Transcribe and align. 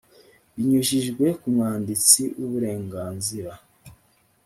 binyujijwe 0.53 1.25
ku 1.39 1.47
mwanditsi 1.53 2.21
w 2.37 2.41
uburenganzira 2.47 3.51